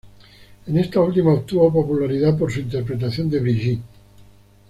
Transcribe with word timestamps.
En 0.65 0.79
esta 0.79 0.99
última 0.99 1.31
obtuvo 1.31 1.71
popularidad 1.71 2.35
por 2.35 2.51
su 2.51 2.59
interpretación 2.61 3.29
de 3.29 3.39
"Brigitte". 3.39 3.83